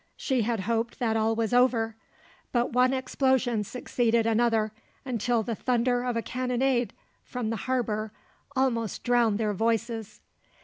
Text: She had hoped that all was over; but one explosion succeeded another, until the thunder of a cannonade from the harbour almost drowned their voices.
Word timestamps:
She 0.17 0.41
had 0.41 0.61
hoped 0.61 0.97
that 0.97 1.15
all 1.15 1.35
was 1.35 1.53
over; 1.53 1.95
but 2.51 2.73
one 2.73 2.91
explosion 2.91 3.63
succeeded 3.63 4.25
another, 4.25 4.71
until 5.05 5.43
the 5.43 5.53
thunder 5.53 6.01
of 6.03 6.17
a 6.17 6.23
cannonade 6.23 6.91
from 7.23 7.51
the 7.51 7.55
harbour 7.69 8.11
almost 8.55 9.03
drowned 9.03 9.37
their 9.37 9.53
voices. 9.53 10.19